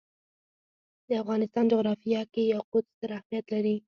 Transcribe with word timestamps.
د 1.07 1.09
افغانستان 1.21 1.63
جغرافیه 1.71 2.21
کې 2.33 2.41
یاقوت 2.53 2.85
ستر 2.93 3.09
اهمیت 3.17 3.45
لري. 3.53 3.75